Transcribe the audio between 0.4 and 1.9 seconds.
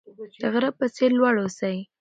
د غره په څیر لوړ اوسئ.